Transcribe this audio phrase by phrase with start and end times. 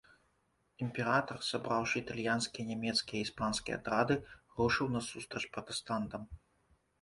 [0.83, 4.17] Імператар, сабраўшы італьянскія, нямецкія і іспанскія атрады,
[4.57, 6.27] рушыў насустрач пратэстантам.